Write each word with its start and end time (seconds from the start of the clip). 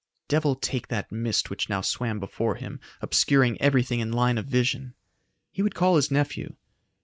Devil 0.27 0.55
take 0.55 0.87
that 0.87 1.11
mist 1.11 1.51
which 1.51 1.69
now 1.69 1.79
swam 1.81 2.19
before 2.19 2.55
him, 2.55 2.79
obscuring 3.01 3.61
everything 3.61 3.99
in 3.99 4.11
line 4.11 4.39
of 4.39 4.47
vision. 4.47 4.95
He 5.51 5.61
would 5.61 5.75
call 5.75 5.95
his 5.95 6.09
nephew. 6.09 6.55